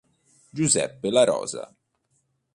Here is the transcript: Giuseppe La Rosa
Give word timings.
Giuseppe 0.55 1.11
La 1.11 1.23
Rosa 1.25 1.71